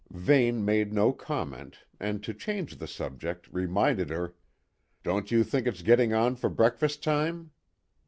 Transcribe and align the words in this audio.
Vane 0.09 0.65
made 0.65 0.91
no 0.91 1.13
comment, 1.13 1.77
and 1.99 2.23
to 2.23 2.33
change 2.33 2.77
the 2.77 2.87
subject, 2.87 3.47
reminded 3.51 4.09
her: 4.09 4.33
"Don't 5.03 5.29
you 5.29 5.43
think 5.43 5.67
it's 5.67 5.83
getting 5.83 6.11
on 6.11 6.35
for 6.35 6.49
breakfast 6.49 7.03
time?" 7.03 7.51